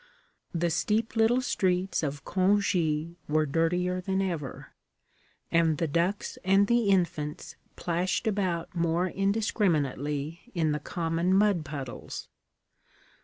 The 0.51 0.71
steep 0.71 1.15
little 1.15 1.41
streets 1.41 2.01
of 2.01 2.25
Congy 2.25 3.17
were 3.29 3.45
dirtier 3.45 4.01
than 4.01 4.19
ever, 4.19 4.73
and 5.51 5.77
the 5.77 5.87
ducks 5.87 6.39
and 6.43 6.65
the 6.65 6.89
infants 6.89 7.55
plashed 7.75 8.25
about 8.25 8.75
more 8.75 9.05
indiscriminately 9.05 10.39
in 10.55 10.71
the 10.71 10.79
common 10.79 11.35
mud 11.35 11.63
puddles. 11.63 12.29